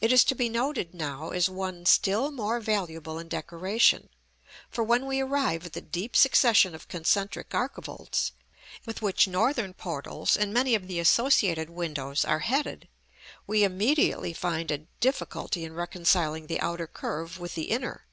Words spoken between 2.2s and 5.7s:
more valuable in decoration: for when we arrive